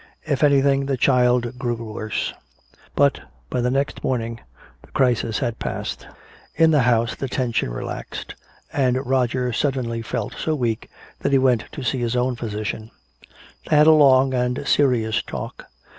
If 0.23 0.43
anything, 0.43 0.87
the 0.87 0.97
child 0.97 1.59
grew 1.59 1.75
worse. 1.93 2.33
But 2.95 3.19
by 3.51 3.61
the 3.61 3.69
next 3.69 4.03
morning 4.03 4.39
the 4.81 4.89
crisis 4.89 5.37
had 5.37 5.59
passed. 5.59 6.07
In 6.55 6.71
the 6.71 6.79
house 6.81 7.15
the 7.15 7.29
tension 7.29 7.69
relaxed, 7.69 8.33
and 8.73 9.05
Roger 9.05 9.53
suddenly 9.53 10.01
felt 10.01 10.33
so 10.33 10.55
weak 10.55 10.89
that 11.19 11.31
he 11.33 11.37
went 11.37 11.65
to 11.73 11.83
see 11.83 11.99
his 11.99 12.15
own 12.15 12.35
physician. 12.35 12.89
They 13.69 13.75
had 13.77 13.85
a 13.85 13.91
long 13.91 14.33
and 14.33 14.67
serious 14.67 15.21
talk. 15.21 15.65